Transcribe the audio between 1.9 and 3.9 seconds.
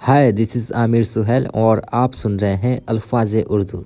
आप सुन रहे हैं अल्फाज उर्दू।